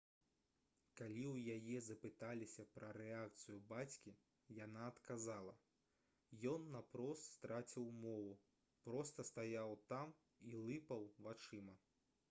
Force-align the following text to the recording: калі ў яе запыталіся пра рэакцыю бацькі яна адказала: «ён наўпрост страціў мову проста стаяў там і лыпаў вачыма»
калі 0.99 1.23
ў 1.33 1.57
яе 1.57 1.81
запыталіся 1.87 2.63
пра 2.77 2.87
рэакцыю 2.97 3.59
бацькі 3.73 4.13
яна 4.61 4.87
адказала: 4.93 5.53
«ён 6.53 6.65
наўпрост 6.77 7.29
страціў 7.37 7.87
мову 8.09 8.33
проста 8.89 9.29
стаяў 9.33 9.77
там 9.93 10.17
і 10.51 10.59
лыпаў 10.67 11.09
вачыма» 11.29 11.79